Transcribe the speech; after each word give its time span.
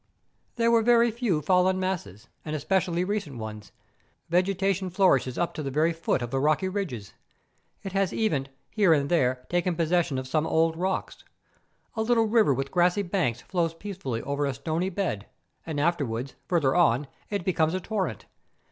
There 0.55 0.71
were 0.71 0.81
very 0.81 1.11
few 1.11 1.43
fallen 1.43 1.79
masses, 1.79 2.27
and 2.43 2.55
especially 2.55 3.03
recent 3.03 3.37
ones. 3.37 3.71
Vegetation 4.29 4.89
flourishes 4.89 5.37
up 5.37 5.53
to 5.53 5.61
the 5.61 5.69
very 5.69 5.93
foot 5.93 6.23
of 6.23 6.31
the 6.31 6.39
rocky 6.39 6.67
ridges. 6.67 7.13
It 7.83 7.91
has 7.91 8.11
even, 8.11 8.47
here 8.71 8.93
and 8.93 9.09
there, 9.09 9.45
taken 9.47 9.75
possession 9.75 10.17
of 10.17 10.27
some 10.27 10.47
old 10.47 10.75
rocks. 10.75 11.23
A 11.95 12.01
little 12.01 12.25
river 12.25 12.51
with 12.51 12.71
grassy 12.71 13.03
banks 13.03 13.41
flows 13.41 13.75
peacefully 13.75 14.23
over 14.23 14.47
a 14.47 14.55
stony 14.55 14.89
bed, 14.89 15.27
and 15.67 15.79
afterwards, 15.79 16.33
further 16.47 16.73
on, 16.75 17.05
it 17.29 17.45
becomes 17.45 17.75
a 17.75 17.79
torrent. 17.79 18.25